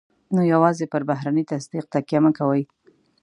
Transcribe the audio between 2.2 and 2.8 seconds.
مه کوئ.